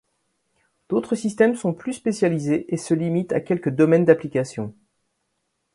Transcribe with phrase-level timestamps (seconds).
[0.89, 4.73] D'autres systèmes sont plus spécialisés et se limitent à quelques domaines d'application.